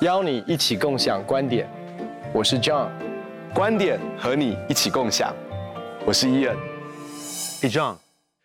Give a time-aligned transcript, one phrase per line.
[0.00, 1.68] 邀你一起共享观点，
[2.32, 2.88] 我是 John，
[3.54, 5.34] 观点和你一起共享，
[6.06, 6.56] 我是 Ian。
[7.60, 7.96] Hey John，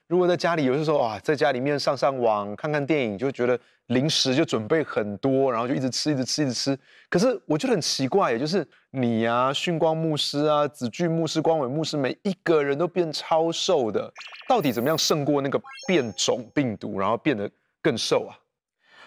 [0.10, 3.58] 如果在家里有些时候啊，在家里面上上网、看看电影，就觉得
[3.90, 6.76] 零食就准备很多，然后就一直吃、一直吃、一直吃。
[7.12, 14.12] 可是我觉得很奇怪，也就是你啊、训光牧师啊、子俊牧师、光伟牧师，每一个人都变超瘦的，
[14.48, 17.48] 到底怎么样胜过那个变种病毒，然后变得
[17.80, 18.34] 更瘦啊？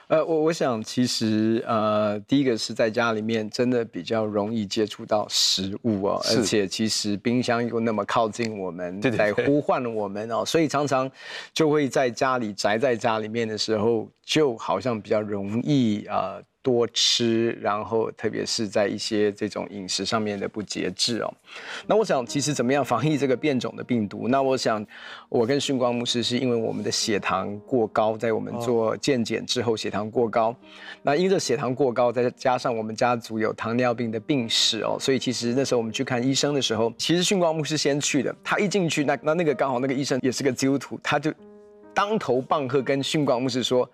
[0.09, 11.11] 呃，我我想其实呃，第一个是在家里面真的比较容易接触到食物哦，而且其实冰箱又那么靠近我们，在呼唤我们哦，所以常常
[11.55, 16.43] 就会在家里宅在家里面的时候，就好像比较容易呃。
[16.63, 21.35] 多吃，然后特别是在一些这种饮食上面的不节制哦。
[21.87, 24.29] 那我想，其实怎么样防疫这个变种的病毒？
[24.29, 24.85] 那我想，
[25.29, 30.55] 我跟训光牧师是因为我们的血糖过高，在我们做健检之后血糖过高。
[31.03, 38.33] 那因着血糖过高，再加上我们家族有糖尿病的病史哦，所以其实那时候我们去看医生的时候，其实训光牧师先去的。
[38.45, 41.33] 他一进去，那那那个刚好那个医生也是个基督徒，他就
[41.93, 43.89] 当头棒喝，跟训光牧师说。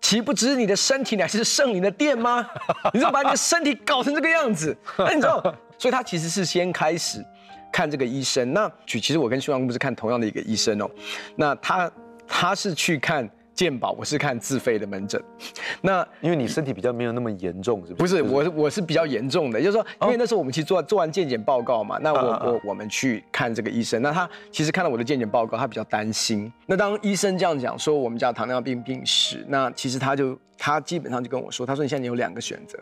[0.00, 2.46] 岂不知你的身体乃是圣灵的殿吗？
[2.92, 4.76] 你怎么把你的身体搞成这个样子？
[4.98, 5.40] 那 你知道，
[5.78, 7.24] 所以他其实是先开始
[7.72, 8.52] 看这个医生。
[8.52, 10.90] 那举其实我跟徐阳不是看同样的一个医生哦。
[11.36, 11.90] 那他
[12.26, 13.28] 他是去看。
[13.60, 15.22] 健保，我是看自费的门诊，
[15.82, 18.22] 那因为你身体比较没有那么严重，是不是？
[18.22, 26.50] 不是，我我是比较严重的，就是说，因为那时候我们去做做完健检报告嘛，那我我我们去看这个医生，那他其实看到我的健检报告，他比较担心。
[26.64, 32.78] 那当医生这样讲说我们家糖尿病病史，那其实他就他基本上就跟我说，他说你现在你有两个选择，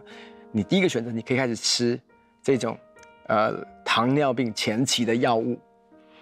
[0.52, 1.98] 你第一个选择你可以开始吃
[2.40, 2.78] 这种
[3.26, 3.52] 呃
[3.84, 5.58] 糖尿病前期的药物，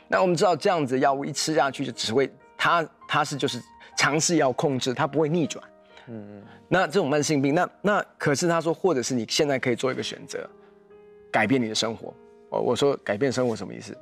[0.08, 3.60] 那我们知道这样子药物一吃下去就只会它它是就是。
[3.96, 5.64] 尝试要控制，它不会逆转。
[6.08, 6.42] 嗯嗯。
[6.68, 10.48] 那这种慢性病，那那可是他说，或者是你现在可以做一个选择，
[11.30, 12.12] 改变你的生活。
[12.48, 13.96] 哦我说改变生活什么意思？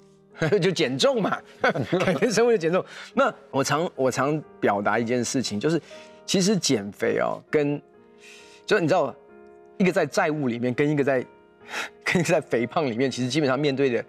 [0.60, 1.38] 就减重嘛。
[2.04, 2.84] 改变生活就减重。
[3.14, 5.80] 那我常我常表达一件事情，就是
[6.26, 7.80] 其实减肥哦，跟
[8.66, 9.14] 就是你知道，
[9.78, 11.24] 一个在债务里面，跟一个在
[12.04, 14.04] 跟一个在肥胖里面，其实基本上面对的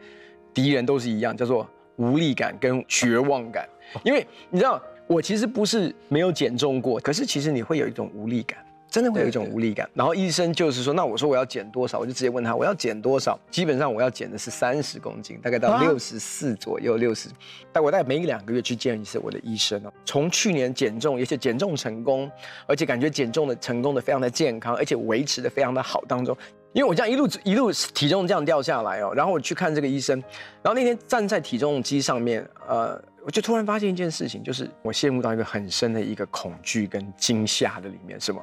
[0.54, 3.68] 敌人都是一样，叫做无力感跟绝望感。
[4.04, 4.82] 因为你知道。
[5.14, 8.58] 我其实不是没有减重过，可是其实你会有一种无力感，
[8.90, 9.88] 真的会有一种无力感。
[9.94, 13.40] 然后医生就是说，那我说我要减多少，我就直接问他我要减多少。
[13.52, 17.30] 基本上我要减的是三十公斤，大概到六十四左右，六十。
[17.72, 19.94] 但我大概每两个月去见一次我的医生哦。
[20.04, 22.30] 从去年减重，而且减重成功，
[22.66, 26.36] 而且感觉减重的成功的非常的健康，而且维持的非常的好当中，
[26.74, 30.22] 因为我这样一路一路体重这样掉下来哦，然后我去看这个医生，
[30.62, 33.02] 然后那天站在体重机上面，呃。
[33.26, 38.42] 我就突然发现一件事情，就是我陷入到一个很深的一个恐惧跟惊吓的里面，是吗？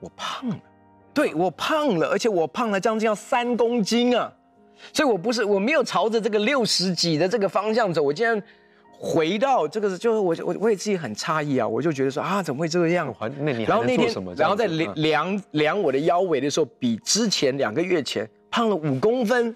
[0.00, 0.56] 我胖了，
[1.14, 4.32] 对，我胖了，而且我胖了将近要三公斤啊！
[4.92, 8.42] 所以我不是我没有朝着这个六十几的这个方向走，我竟然
[8.98, 11.66] 回到这个，就是我我我也自己很诧异啊！
[11.66, 13.14] 我就觉得说啊，怎么会这样？
[13.38, 14.34] 那你还能做什么？
[14.34, 19.54] 然后在量量量我的腰围的时候，比之前两个月前胖了五公分，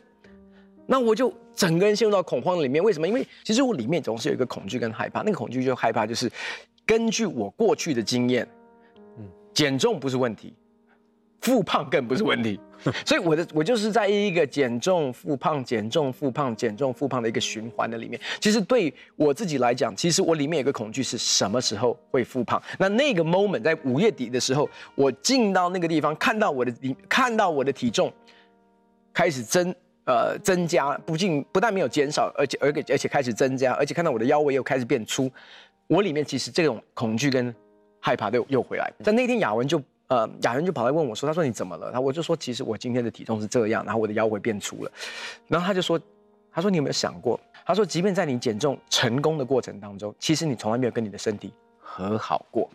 [0.86, 1.32] 那我就。
[1.54, 3.06] 整个人陷入到恐慌里面，为什么？
[3.06, 6.32] 因为其实我里面总是有一个恐惧跟害怕，那个恐惧就害怕，就是
[6.86, 8.48] 根据我过去的经验，
[9.18, 10.54] 嗯，减重不是问题，
[11.42, 12.58] 复胖更不是问题，
[13.04, 18.20] 所以我的我就是在一个减重复胖、减重复胖、减重复胖的一个循环的里面。
[18.40, 22.60] 其实对我自己来讲，其实我里面有个恐惧是什么时候会复胖？
[22.78, 28.12] 那那个 moment 在五月底的时候，我进到那个地方，看到我的体，看到我的体重
[29.12, 29.74] 开始增。
[30.04, 35.30] 呃，增加不仅不但没有减少，而且而且而且开始增加，而且看到我的腰围又开始变粗，
[35.86, 37.54] 我里面其实这种恐惧跟
[38.00, 38.92] 害怕都又，又回来。
[39.04, 39.80] 但那天雅文就
[40.12, 41.86] 呃雅云就跑来问我说，他说你怎么了？
[41.86, 44.92] 然后我就说其实我今天的体重是这样，然后我的腰围变粗了。
[45.48, 45.98] 然后他就说，
[46.52, 47.40] 他说你有没有想过？
[47.64, 52.68] 他说即便在你减重成功的过程当中，其实你从来没有跟你的身体和好过。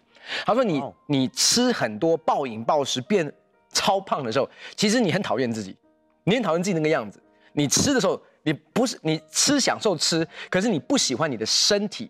[0.45, 3.31] 他说你你吃很多暴饮暴食变
[3.72, 5.78] 超胖的时候，其实你很讨厌自己。
[6.24, 7.22] 你很讨厌自己那个样子，
[7.54, 12.10] 你吃的时候，你不是你吃享受吃，可是你不喜欢你的身体，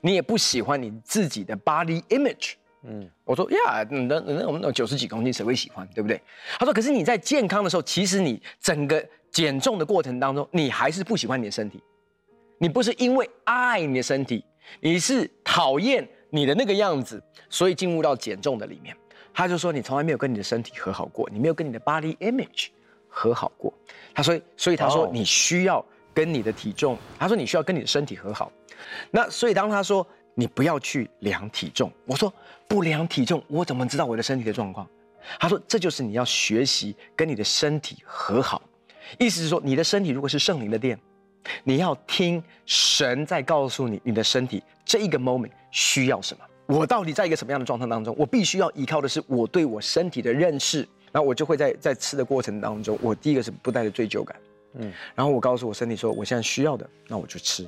[0.00, 2.54] 你也不喜欢你自己的 body image。
[2.82, 6.20] 嗯，我说呀，那那那我们那九十几公斤谁会喜欢，对不对？
[6.58, 11.82] 他说，可是你在健康的时候，其实你整个减重的过程当中，你还是不喜欢你的身体，
[12.58, 14.44] 你不是因为爱你的身体，
[14.80, 18.96] 你是讨厌你的那个样子，所以进入到减重的里面。
[19.34, 22.68] 他就说，你从来没有跟你的身体和好过，你没有跟你的 body image。
[23.10, 23.72] 和好过，
[24.14, 28.52] 他说，所以他说你需要跟你的体重，他说你需要跟你的身体和好。
[29.10, 30.06] 那所以当他说
[30.38, 32.32] 你不要去量体重，我说
[32.68, 34.88] 不量体重，我怎么知道我的身体的状况？
[35.40, 38.62] 他说这就是你要学习跟你的身体和好，
[39.18, 40.96] 意思是说你的身体如果是圣灵的殿，
[41.64, 46.44] 你要听神在告诉你你的身体这一个 moment 需要什么。
[46.66, 48.14] 我到底在一个什么样的状态当中？
[48.16, 54.36] 我必须要依靠的是我对我身体的认识，然后我就会在在吃的过程当中，我第一个是不带着追究感，
[54.74, 57.66] 嗯，然后我告诉我身体说，我现在需要的，那我就吃，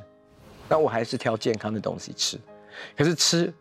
[0.69, 2.39] 那我还是挑健康的东西吃，
[2.97, 3.53] 可是吃，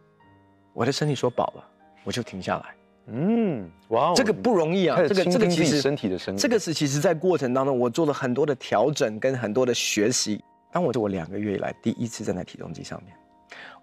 [0.73, 1.63] 我的身体说饱了，
[2.03, 2.75] 我就停下来，
[3.07, 13.15] 嗯，哇，哦这个不容易啊，这个这个其实身体的声音，这个是其实在过程当中我做了很多的调整跟很多的学习，当我做我两个月以来第一次站在体重机上面。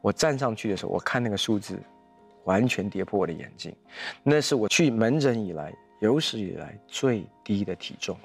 [0.00, 1.76] 我站上去的时候，我看那个数字，
[2.44, 3.74] 完全跌破我的眼镜。
[4.22, 8.16] 那是我去门诊以来有史以来最低的体重。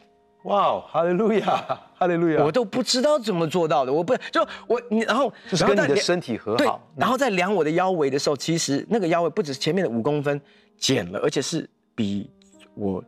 [0.43, 1.45] 哇，哈利路亚，
[1.93, 2.43] 哈利路亚！
[2.43, 3.93] 我都不知道怎么做到的。
[3.93, 6.57] 我不就我你，然后就是跟你的身体和好。
[6.57, 10.41] 对，然后在量我的腰围的时候，其实那个腰围不止前面的五公分
[10.77, 12.29] 减了，而且是比
[12.73, 13.03] 我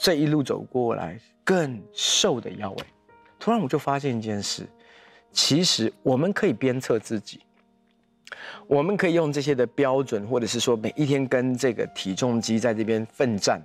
[0.00, 2.84] 这一路走过来更瘦的腰围。
[3.38, 4.64] 突然我就发现一件事，
[5.32, 7.40] 其实我们可以鞭策自己。
[8.68, 13.60] 我们可以用这些的标准，或者是说每一天跟这个体重机在这边奋战。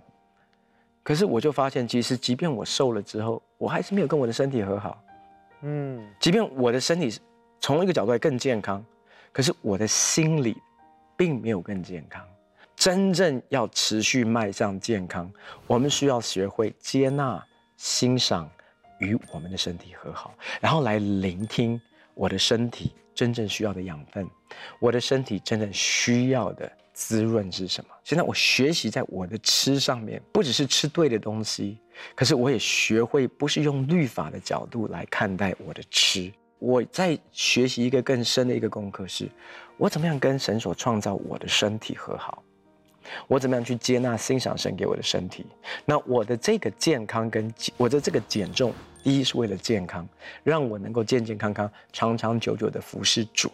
[1.05, 4.99] 可是我就发现，其实即便我瘦了之后，我还是没有跟我的身体和好。
[5.61, 7.19] 嗯，即便我的身体
[7.59, 8.83] 从一个角度来更健康，
[9.31, 10.57] 可是我的心理
[11.15, 12.25] 并没有更健康。
[12.75, 15.31] 真正要持续迈向健康，
[15.67, 17.45] 我们需要学会接纳、
[17.77, 18.49] 欣赏
[18.97, 21.79] 与我们的身体和好，然后来聆听
[22.15, 22.91] 我的身体。
[23.13, 24.29] 真正需要的养分，
[24.77, 27.91] 我的身体真正需要的滋润是什么？
[28.05, 31.77] 现在我学习在我的吃上面，不只是吃对的东西，
[32.15, 36.31] 可是我也学会不是用律法的角度来看待我的吃。
[36.57, 39.29] 我在学习一个更深的一个功课是，
[39.75, 42.41] 我怎么样跟神所创造我的身体和好？
[43.27, 45.45] 我怎么样去接纳、欣赏神给我的身体？
[45.83, 50.07] 那我的这个健康跟我的这个减重，第一是为了健康，
[50.43, 53.51] 让我能够健健康康、长长久久的服侍主，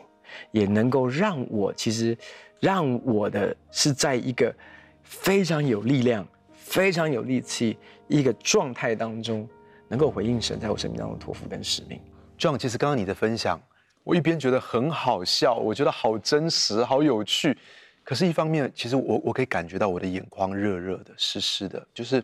[0.51, 2.17] 也能够让我其实
[2.61, 4.55] 让我的是在一个
[5.03, 7.77] 非常有力量、非常有力气
[8.07, 9.49] 一个状态当中，
[9.87, 11.99] 能够回应神在我生命当中的托付跟使命。
[12.37, 13.59] John，其实刚刚你的分享，
[14.03, 17.57] 我一边觉得很好笑，我觉得好真实、好有趣。
[18.03, 22.23] 可是，一方面，其实我我可以感觉到我的眼眶热热的、湿湿的，就是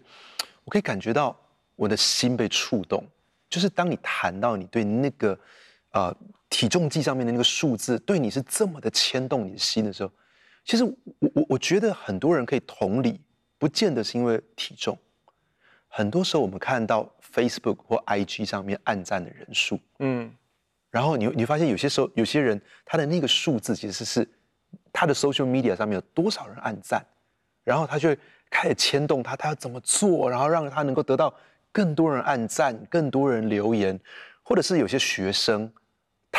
[0.64, 1.36] 我可以感觉到
[1.76, 3.04] 我的心被触动。
[3.50, 5.40] 就是当你谈到你对那个
[5.92, 6.16] 呃
[6.50, 10.12] 体重计上面的那个数字，对你是这么的牵动你的心的时候，
[10.68, 10.96] 其实我
[11.34, 13.20] 我我觉得很多人可以同理，
[13.58, 14.96] 不见得是因为体重。
[15.88, 20.30] 很多时候我们看到 Facebook 或 IG 上面暗赞的人数，嗯，
[20.92, 24.30] 然后你你发现有些时候有些人他的那个数字其实是。
[24.92, 27.06] 他的 social media 上面有多少人暗赞，
[27.64, 28.16] 然后他就
[28.50, 31.32] 开始牵动他，他要怎么做，然后让他能够得到
[31.72, 33.98] 更多人暗赞，更多人留言，
[34.42, 35.72] 或者是有些学生，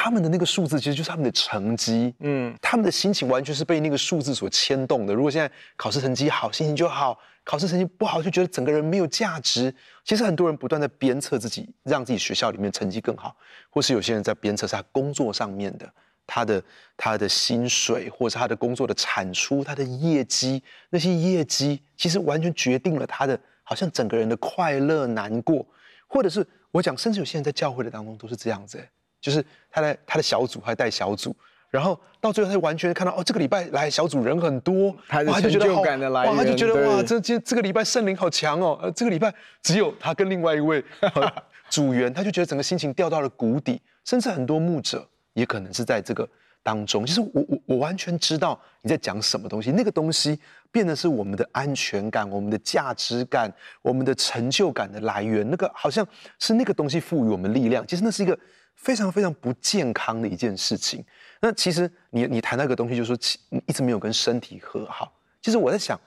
[0.00, 5.12] 他们的那个数字其实就是他们的成绩，嗯，他们的心情完全是被那个数字所牵动的。
[5.12, 9.74] 如果现在考试成绩好，心情就好；考试成绩不好，就觉得整个人没有价值。
[10.04, 13.34] 其实很多人不断在鞭策自己，让自己学校里面成绩更好，
[13.68, 15.92] 或是有些人在鞭策是他工作上面的。
[16.28, 16.62] 他的
[16.96, 25.66] 他的薪水，或者是他的工作的产出，他的业绩，那些业绩其实完全决定了他的，好像整个人的快乐、难过，
[26.06, 28.78] 或者是我讲，甚至有些人在教会的当中都是这样子，
[29.20, 31.34] 就是他在他的小组还带小组，
[31.70, 39.32] 然后到最后他就完全看到哦，这个礼拜来小组人很多，他就觉得好，哇，他就觉得哇，这这这个礼拜圣灵好强哦，呃，这个礼拜
[39.62, 40.84] 只有他跟另外一位
[41.70, 45.06] 组员，他就觉得整个心情掉到了谷底，甚至很多牧者。
[45.34, 46.28] 也可能是在这个
[46.64, 49.70] 当中，其实我我我完全知道你在讲什么东西。
[49.70, 50.36] 那个东西
[50.72, 55.48] 变得是我们的安全感、我们的价值感、我们的成就感的来源。
[55.48, 56.04] 那个好像
[56.40, 57.86] 是那个东西赋予我们力量。
[57.86, 58.36] 其实那是一个
[58.78, 61.04] 非常非常不健康的一件事情。
[61.40, 65.12] 那其实你你谈到一个东西，就是说一直没有跟身体和好。
[65.42, 66.00] 其实我在想，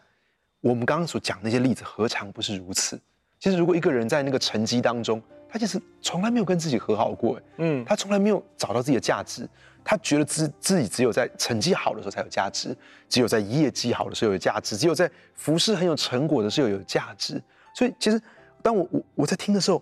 [0.61, 2.99] 我们刚刚所讲那些例子，何尝不是如此？
[3.39, 9.47] 其实如果一个人在那个成绩当中，他其实从来没有跟自己和好过，嗯，他从来没有找到自己的价值，
[9.83, 12.75] 他觉得自自己只有在成绩好的时候才有价值，
[13.09, 17.41] 只有在业绩好的时候有价值，只有在服饰很有成果的时候有价值。
[17.73, 18.21] 所以其实
[18.61, 19.81] 当我我我在听的时候，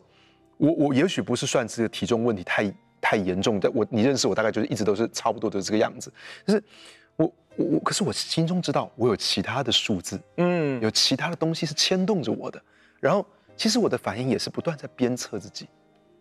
[0.60, 6.13] 我我也许不是算这个体重问题太太严重但，我你认识我大概就是一直都是差不多都是这个样子，
[6.46, 6.63] 就是
[7.16, 12.62] 我我可是我心中知道我有其他的数字，嗯，有其他的东西是牵动着我的，
[13.00, 13.25] 然后。
[13.58, 15.68] 其实我的反应也是不断在鞭策自己，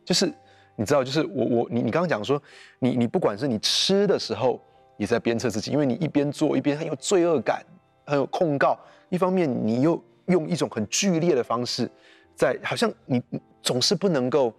[0.04, 0.26] 就是
[0.74, 2.42] 你知道，就是我我你你刚刚讲说，
[2.80, 4.60] 你你不管是你吃的时候，
[4.96, 7.64] 也在鞭策自己，因为你一边做一边很有罪恶感，
[8.06, 8.76] 很有控告。
[9.08, 11.88] 一方面你又用一种很剧烈的方式，
[12.34, 13.22] 在好像你
[13.62, 14.54] 总是不能够，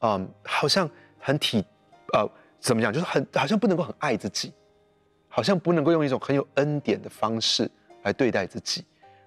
[0.00, 0.88] 嗯，好像
[1.18, 1.64] 很体，
[2.12, 2.28] 呃，
[2.60, 4.52] 怎么讲，就是很好像不能够很爱自己，
[5.28, 7.70] 好像不能够用一种很有恩典的方式
[8.02, 8.84] 来对待自己。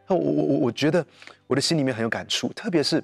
[0.07, 1.05] 那我我我我觉得
[1.47, 3.03] 我的心里面很有感触，特别是。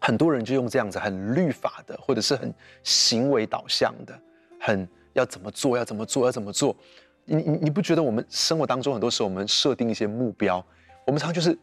[0.00, 2.54] 很多人就用这样子很律法的，或者是很
[2.84, 4.16] 行为导向的，
[4.60, 6.74] 很要怎么做，要怎么做，要怎么做。
[7.24, 10.64] 你你你不觉得我们生活当中很多时候我们设定一些目标，
[11.04, 11.58] 我们常常就是，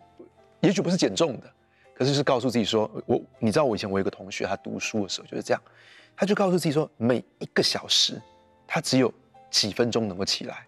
[0.59, 1.49] 也许不是减重的，
[1.97, 5.61] 可是就是告诉自己说，我你知道我以前我有一个同学，他读书的时候就是这样，
[6.15, 8.21] 他就告诉自己说，每一个小时
[8.67, 9.11] 他只有
[9.49, 10.67] 几分钟能够起来，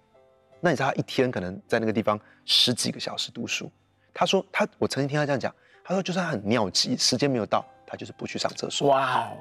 [0.62, 3.72] 那你知道他一天可能在那个地方十几个小时读书。
[4.14, 5.54] 他说他我曾经听他这样讲。
[5.90, 8.90] 他说：“就算他很尿急，时间没有到，他就是不去上厕所。
[8.90, 9.38] 哇哦，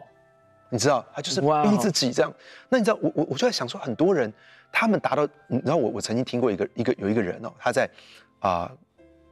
[0.71, 2.33] 你知道，他就是逼自己这样。
[2.69, 4.33] 那你知道，我我我就在想说，很多人
[4.71, 7.91] 他们达到，你知道，我我曾经听过一个一个有一个人哦，他在
[8.39, 8.71] 啊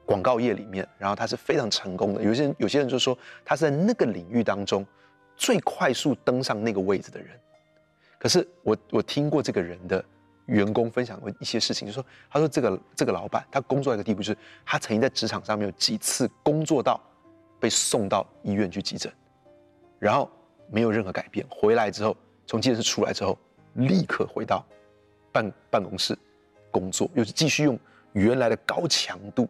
[0.06, 2.23] 广告业里面，然后他是非常成功的。
[2.23, 4.87] 有些人有些人就说他是在那个领域当中
[5.37, 7.28] 最快速登上那个位置的人。
[8.18, 10.04] 可是我我听过这个人的。”
[10.46, 17.00] 员工分享过一些事情，就说他说这个这个老板他工作一个地步，就是他曾经在职场上面有几次工作到
[17.58, 19.11] 被送到医院去急诊，
[19.99, 20.30] 然后
[20.70, 22.14] 没有任何改变，回来之后
[22.46, 23.38] 从急诊室出来之后，
[23.73, 24.62] 立刻回到
[25.32, 26.14] 办办公室
[26.70, 27.80] 工作，又是继续用
[28.12, 29.49] 原来的高强度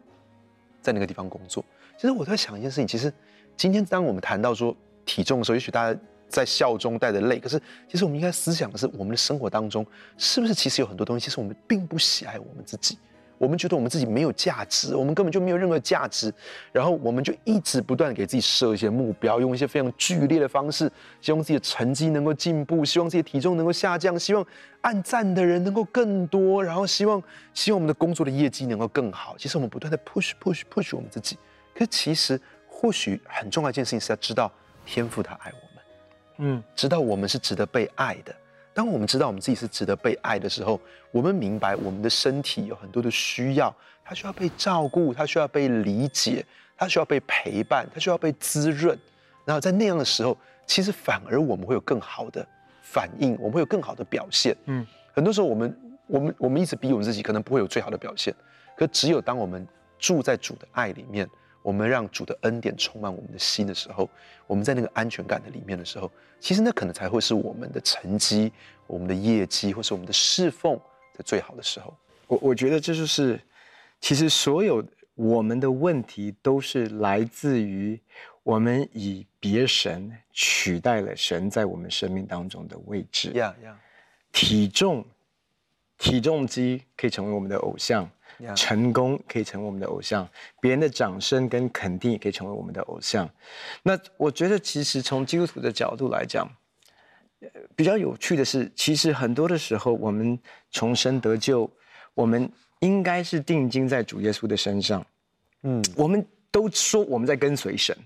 [0.85, 1.65] 在那个地方工作。
[1.97, 3.11] 其实我在想一件事情，其实
[3.57, 4.75] 今天当我们谈到说
[5.05, 5.99] 体重的时候，也许大家。
[6.27, 9.85] 在笑中带着泪，可是其实我们应该思想的是，我们的生活当中
[10.17, 12.97] 是不是其实有很多东西，其实我们并不喜爱我们自己，
[13.37, 16.33] 我们觉得我们自己没有价值，我们根本就没有任何价值，
[16.71, 24.45] 然后我们就一直不断给自己设一些目标，用一些非常剧烈的方式，希望自己的成绩能够进步，希望自己的体重能够下降，希望
[24.81, 27.21] 按赞的人能够更多，然后希望
[27.53, 29.35] 希望我们的工作的业绩能够更好。
[29.37, 31.37] 其实我们不断的 push push push 我们自己，
[31.73, 34.51] 可是其实或许很重要一件事情是要知道
[34.85, 35.83] 天赋他爱我们。
[36.37, 38.35] 嗯，知道我们是值得被爱的。
[38.75, 40.77] 当我们知道我们自己是值得被爱的时候，
[41.09, 48.99] 我们明白我们的身体有很多的需要，它需要被照顾，它需要被理解，它需要被陪伴，它需要被滋润。
[49.45, 52.45] 然后在那样的时候，其实反而我们会有更好的
[52.81, 54.53] 反应，我们会有更好的表现。
[54.65, 58.35] 嗯，很多时候我们我们我们一直逼我们自己，可能不会有最好的表现。
[58.75, 59.65] 可只有当我们
[59.97, 61.25] 住在主的爱里面。
[61.65, 64.07] 我们让主的恩典充满我们的心的时候，
[64.45, 68.53] 我们在那个安全感的里面的时候，其实那可能才会是我们的成绩、
[68.85, 70.79] 我们的业绩，或是我们的侍奉
[71.17, 71.91] 的最好的时候。
[72.27, 73.39] 我我觉得这就是，
[73.99, 77.99] 其实所有我们的问题都是来自于
[78.43, 83.31] 我们以别神取代了神在我们生命当中的位置。
[83.31, 83.75] 呀呀，
[84.31, 85.03] 体重，
[85.97, 88.07] 体重机可以成为我们的偶像。
[88.55, 90.27] 成功可以成为我们的偶像，
[90.59, 93.29] 别人的掌声跟肯定也可以成为我们的偶像。
[93.83, 96.49] 那我觉得，其实从基督徒的角度来讲，
[97.75, 100.37] 比较有趣的是，其实很多的时候，我们
[100.71, 101.69] 重生得救，
[102.13, 105.05] 我们应该是定睛在主耶稣的身上。
[105.63, 107.97] 嗯，我们都说我们在跟随神，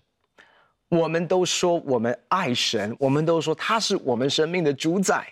[0.89, 5.27] 我们都说我们爱神，我们都说他是我们生命的主宰。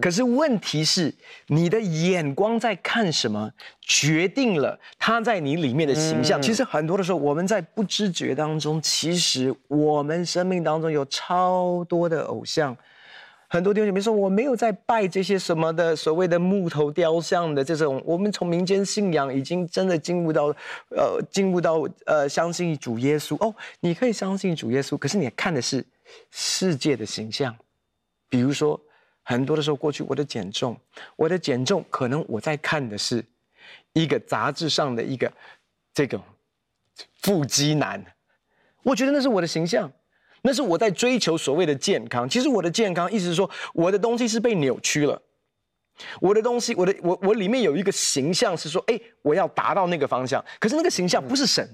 [0.00, 1.12] 可是问题是，
[1.48, 3.50] 你的眼光在看什么，
[3.80, 6.40] 决定了他在你里面的形象。
[6.40, 12.76] 其实很多的时候，我们在不知觉当中，其实我们生命当中有超多的偶像。
[13.48, 18.00] 很多弟兄姐妹说，我没有在拜这些什么的所谓的木头雕像的这种。
[18.06, 20.46] 我们从民间信仰已经真的进入到，
[20.90, 23.36] 呃，进入到呃，相信主耶稣。
[23.44, 25.84] 哦，你可以相信主耶稣，可是你看的是
[26.30, 27.54] 世界的形象，
[28.28, 28.80] 比如说。
[29.24, 30.78] 很多的时候，过去我的减重，
[31.16, 33.24] 我的减重，可能我在看的是
[33.94, 35.32] 一个杂志上的一个
[35.92, 36.20] 这个
[37.22, 38.04] 腹肌男，
[38.82, 39.90] 我觉得那是我的形象，
[40.42, 42.28] 那是我在追求所谓的健康。
[42.28, 45.20] 其实我的健康，意思是说我的东西是被扭曲了，
[46.20, 51.66] 我的东西，我的我我里面有一个形象是说，哎，我要达到那个方向，可是那个形象不是神，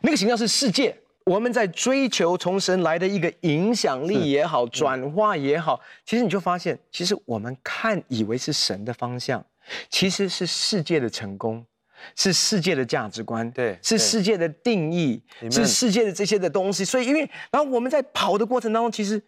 [0.00, 0.96] 那个形象是世界。
[1.28, 9.44] 我们在追求从神来的一个影响力也好，转化也好，其实你就发现，其实我们看以为是神的方向，
[9.90, 11.62] 其实是世界的成功，
[12.16, 16.82] 是世界的价值观，对，是世界的定义，是世界的这些的东西。
[16.82, 19.22] 所以，因为然后我们在跑的过程当中，其实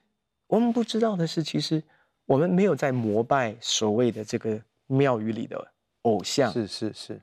[0.47, 1.83] 我们不知道的是，其实
[2.25, 5.62] 我们没有在膜拜所谓的这个庙宇里的
[6.02, 7.21] 偶像，是是是，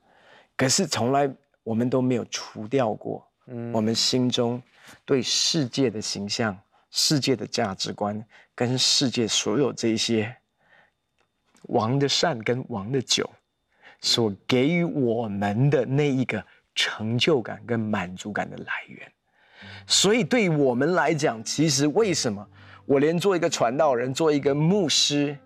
[0.55, 1.27] 可是从来
[1.63, 3.26] 我们都没有除掉过。
[3.73, 4.61] 我们心中
[5.05, 6.57] 对世界的形象
[6.91, 8.23] 世界的价值观
[8.53, 10.35] 跟世界所有这些
[11.63, 13.29] 王的善跟王的酒
[14.01, 16.43] 所给予我们的那一个
[16.75, 19.11] 成就感跟满足感的来源。
[19.87, 22.47] 所以对我们来讲，其实为什么
[22.85, 25.37] 我连做一个传道人、做一个牧师，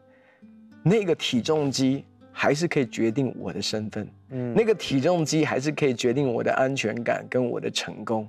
[0.84, 8.28] 那个体重机还是可以决定我的身份，嗯，那个体重机还是可以决定我的安全感跟我的成功，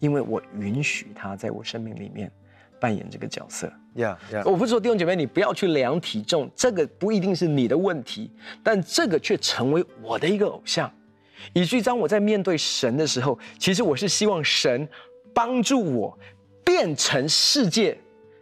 [0.00, 2.30] 因为我允许他在我生命里面
[2.80, 3.72] 扮演这个角色。
[3.94, 4.48] Yeah, yeah.
[4.48, 8.30] 我不是说弟兄姐妹你不要去量体重，这个不一定是你的问题，
[8.62, 10.90] 但这个却成为我的一个偶像，
[11.52, 14.88] 以至于当我在面对神的时候，其实我是希望神
[15.34, 16.18] 帮助我
[16.64, 17.98] 变成世界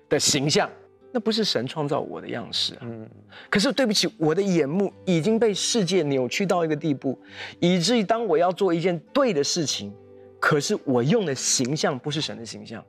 [0.09, 0.71] 的形象。
[1.17, 2.81] 那不是神创造我的样式啊！
[2.83, 3.09] 嗯，
[3.49, 7.19] 可是对不起，我的眼目已经被世界扭曲到一个地步，
[7.59, 9.91] 以至于当我要做一件对的事情，
[10.39, 12.85] 可是我用的形象不是神的形象。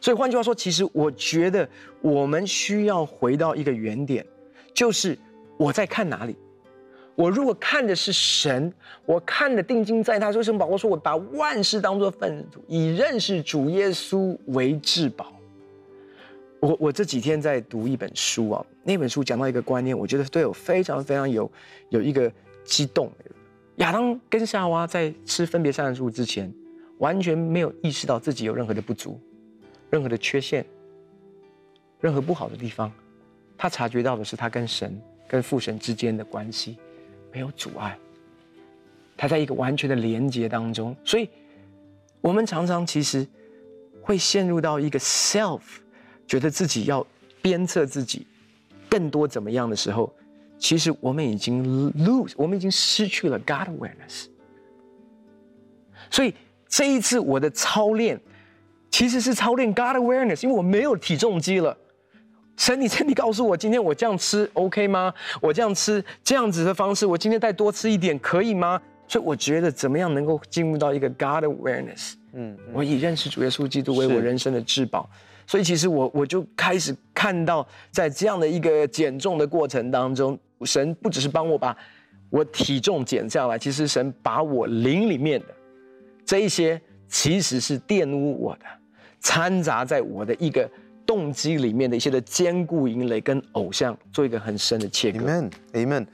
[0.00, 1.68] 所以换句话说，其实我觉得
[2.00, 4.26] 我们需要回到一个原点，
[4.74, 5.16] 就是
[5.56, 6.34] 我在看哪里。
[7.14, 8.72] 我如果看的是神，
[9.06, 15.29] 我看的定睛在他，为什么保罗说我把万事当作粪土，以认识主耶稣为至宝？
[16.60, 21.50] 我我这几天在读一本书啊，那本书讲到一个观念，我觉得对我非常非常有
[21.88, 22.30] 有一个
[22.64, 23.10] 激动。
[23.76, 26.52] 亚当跟夏娃在吃分别善恶树之前，
[26.98, 29.18] 完全没有意识到自己有任何的不足，
[29.88, 30.64] 任何的缺陷，
[31.98, 32.92] 任何不好的地方。
[33.56, 36.76] 他察觉到的是他跟神、跟父神之间的关系
[37.32, 37.98] 没有阻碍，
[39.16, 40.94] 他在一个完全的连接当中。
[41.04, 41.26] 所以，
[42.20, 43.26] 我们常常其实
[44.02, 45.60] 会陷入到一个 self。
[46.30, 47.04] 觉得自己要
[47.42, 48.24] 鞭策自己
[48.88, 50.14] 更多怎么样的时候，
[50.60, 54.26] 其实我们已经 lose，我们已经失去了 God awareness。
[56.08, 56.32] 所以
[56.68, 58.20] 这一次我的操练
[58.92, 61.76] 其实是操练 God awareness，因为我没有体重机了。
[62.56, 65.12] 神，你你告诉我，今天我这样吃 OK 吗？
[65.40, 68.80] 我这样吃这样子的方式，我今天再多吃一点可以吗？
[69.08, 72.12] 所以我觉得怎么样能够进入到一个 God awareness？
[72.34, 75.10] 嗯，嗯，我以认识主耶稣基督为我人生的至宝。
[75.50, 81.76] 所以其实我我就开始看到，在这样的一个减重的过程当中，神不只是帮我把
[82.30, 85.46] 我体重减下来，其实神把我灵里面的
[86.24, 88.66] 这一些，其实是玷污我的，
[89.18, 90.70] 掺杂在我的一个
[91.04, 95.26] 动机里面的一些的坚固营垒跟偶像做一个很深的切割。
[95.26, 96.06] Amen，Amen。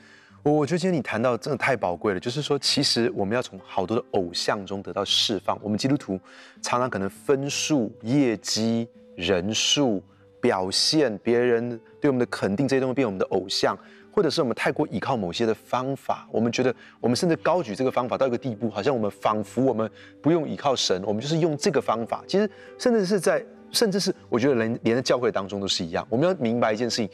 [0.43, 5.59] 我我觉得今天你谈到真的太宝贵了，就是说，其实我们要从好多的偶像中得到释放。
[5.63, 6.19] 我们基督徒
[6.63, 8.89] 常常可能分数、业绩。
[9.17, 10.03] 人数、
[10.41, 13.77] 表现、别人对我们的肯定，这些东西变我们的偶像，
[14.13, 19.91] 或者是我们太过依靠某些的方法，我们觉得我们甚至高举这个方法到一个地步，好像我们仿佛我们
[20.23, 22.23] 不用依靠神，我们就是用这个方法。
[22.27, 22.49] 其实，
[22.79, 26.07] 甚至是在，甚至是我觉得连连在教会当中都是一样。
[26.09, 27.09] 我们要明白一件事情。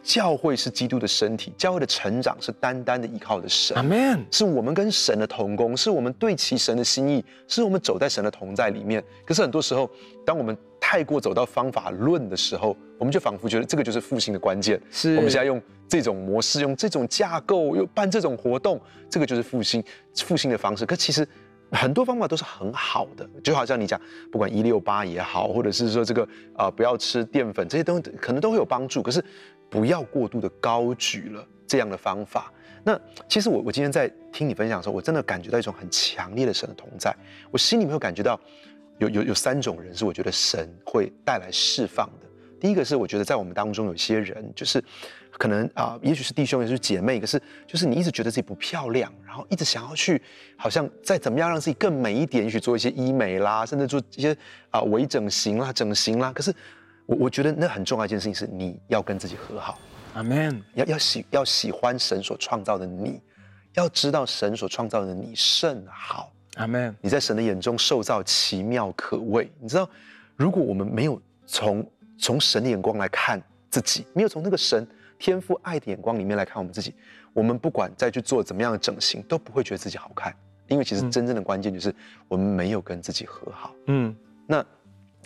[0.00, 3.76] 教会是基督的身体，教会的成长是单单的依靠的神。
[3.76, 4.24] 阿门。
[4.30, 9.04] 是我们跟神的同工，是我们对齐神的心意，是我们走在神的同在里面。
[9.26, 9.90] 可是很多时候，
[10.24, 10.56] 当我们
[10.90, 14.80] 太过走到方法论的时候，我们就仿佛觉得这个就是复兴的关键。
[14.90, 19.84] 是，我们现在用这种模式，用这种架构，又办这种活动，这个就是复兴
[20.16, 20.86] 复兴的方式。
[20.86, 21.28] 可其实
[21.72, 24.00] 很多方法都是很好的，就好像你讲，
[24.32, 26.22] 不管一六八也好，或者是说这个
[26.54, 29.02] 啊、呃、不要吃淀粉这些东西，可能都会有帮助。
[29.02, 29.22] 可是。
[29.70, 32.50] 不要过度的高举了这样的方法。
[32.82, 32.98] 那
[33.28, 37.14] 其实我我今天在听你分享的时候，我真的感觉到一种很强烈的神的同在。
[37.50, 38.40] 我心里面有感觉到
[38.98, 42.26] 有有有三种人是我觉得神会带来释放的。
[42.60, 44.82] 第一个是我觉得在我们当中有些人就是
[45.32, 50.20] 可能啊、呃，也许是弟兄，也许是姐妹，可是就是你一直觉得自己不漂亮，然后一直想要去
[50.56, 54.32] 好像再怎么样让自己更美一点，也许做一些医美啦，甚至做一些
[54.70, 56.54] 啊、呃、微整形啦、整形啦，可是。
[57.08, 59.80] 我我觉得那很重要一件事情是，你要跟自己和好，
[60.12, 60.62] 阿门。
[60.74, 63.18] 要要喜要喜欢神所创造的你，
[63.72, 66.94] 要知道神所创造的你甚好，阿门。
[67.00, 69.50] 你在神的眼中受造奇妙可畏。
[69.58, 69.88] 你知道，
[70.36, 74.86] 如果我们没有从从神的眼光来看自己，没有从那个神
[75.18, 76.94] 天赋爱的眼光里面来看我们自己，
[77.32, 80.34] 我们不管再去做怎么样的整形，都不会觉得自己好看。
[80.66, 81.94] 因为其实真正的关键就是
[82.28, 83.74] 我们没有跟自己和好。
[83.86, 84.14] 嗯，
[84.46, 84.64] 那。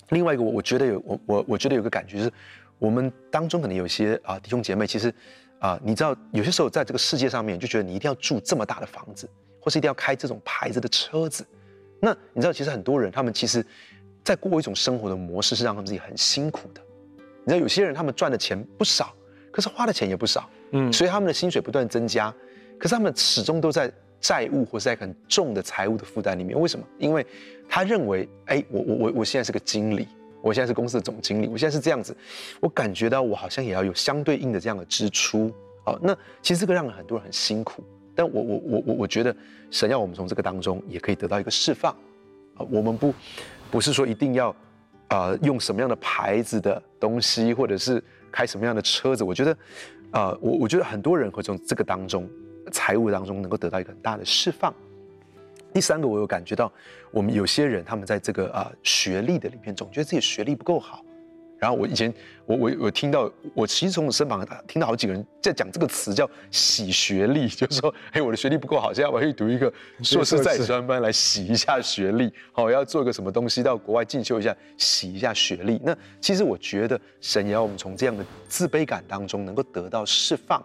[0.09, 2.33] 另外一个，我我觉得有我我我觉得有个感觉，就是
[2.79, 5.14] 我们当中可能有些啊弟兄姐妹，其实
[5.59, 9.27] 啊，你知道有些时候在这个世界上面，就觉得你一定要住这么大的房子，
[9.62, 11.46] 或是一定要开这种牌子的车子。
[11.98, 13.64] 那你知道，其实很多人他们其实，
[14.22, 16.83] 在过一种生活的模式，是让他们自己很辛苦的。
[17.44, 19.14] 你知道，有些人他们赚的钱不少，
[19.51, 22.35] 可是花的钱也不少，嗯，所以他们的薪水不断增加，
[22.79, 23.90] 可是他们始终都在。
[24.22, 26.87] 债务或是在很重的财务的负担里面，为什么？
[26.96, 27.27] 因为
[27.68, 30.07] 他认为，哎，我我我我现在是个经理，
[30.40, 32.16] 我现在是公司的总经理，我现在是这样子，
[32.61, 35.53] 我感觉到我好像也要有相对应的这样的支出。
[35.85, 37.83] 好，那其实这个让很多人很辛苦，
[38.14, 39.35] 但我我我我我觉得
[39.70, 41.92] 神要我们从这个当中也可以得到一个释放。
[42.55, 43.14] 啊，我们不
[43.70, 44.55] 不是说一定要
[45.09, 49.22] 啊、用什么样的牌子的东西，或者是开什么样的车子。
[49.22, 49.57] 我觉得、
[50.12, 52.29] 呃，我我觉得很多人会从这个当中
[52.70, 54.75] 财务当中能够得到一个很大的释放。
[55.72, 56.72] 第三个，我有感觉到，
[57.11, 61.05] 我们有些人他们在这个啊、学历的里面，总觉得自己学历不够好。
[61.62, 62.12] 然后我以前
[62.44, 69.72] 我我我听到，我其实从我身旁听到好几个人在讲这个词叫洗学历， 就是说，哎，我的学历不够好，现在我要去读一个
[70.03, 75.81] 硕士在专班来洗一下学历，好，要做一个什么东西到国外进修一下，洗一下学历。
[75.85, 80.61] 那其实我觉得神也要我们从这样的自卑感当中能够得到释放，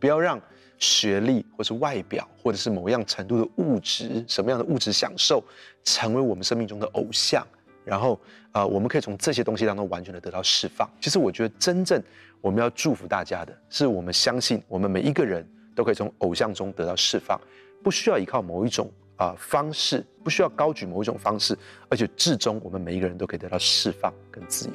[0.00, 0.42] 不要让。
[0.82, 5.44] 学历，或是外表，或者是某样程度的物质，什么样的物质享受，
[5.84, 7.46] 成为我们生命中的偶像。
[7.84, 8.20] 然后，
[8.52, 10.88] 呃，我们可以从这些东西当中完全的得到释放。
[11.00, 12.02] 其实，我觉得真正
[12.40, 17.40] 我们要祝福大家的，是我们相信，我们每一个人都可以从偶像中得到释放，
[17.82, 21.56] 不需要依靠某一种啊、方式，不需要高举某一种方式，
[21.88, 24.74] 而且至终我们每一个人都可以得到释放跟自由。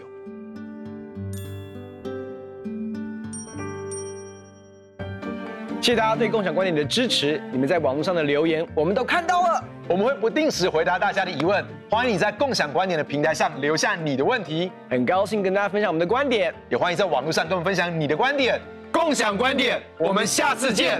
[5.81, 18.59] 谢谢大家对共享观点的支持，你们在网络上的留言我们都看到了，我们会不定时回答大家的疑问，欢迎你在共享观点的平台上留下你的问题，很高兴跟大家分享我们的观点，也欢迎在网络上跟我们分享你的观点，
[18.91, 20.99] 共享观点，我们下次见。